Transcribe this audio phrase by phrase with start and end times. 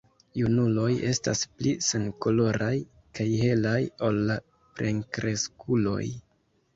[0.39, 2.71] Junuloj estas pli senkoloraj
[3.19, 3.75] kaj helaj
[4.07, 4.39] ol la
[4.81, 6.03] plenkreskuloj.